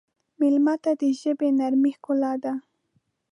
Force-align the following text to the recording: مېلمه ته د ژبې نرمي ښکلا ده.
مېلمه 0.39 0.75
ته 0.83 0.91
د 1.01 1.03
ژبې 1.19 1.49
نرمي 1.59 1.91
ښکلا 1.97 2.33
ده. 2.43 2.53